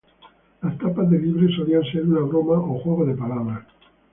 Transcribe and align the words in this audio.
Las 0.63 0.75
tapas 0.79 1.11
de 1.11 1.19
Libre 1.19 1.55
solían 1.55 1.83
ser 1.83 2.01
una 2.07 2.21
broma 2.21 2.55
o 2.57 2.79
juego 2.79 3.05
de 3.05 3.13
palabras. 3.13 3.67